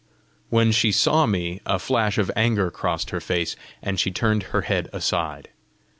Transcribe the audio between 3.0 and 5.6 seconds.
her face, and she turned her head aside.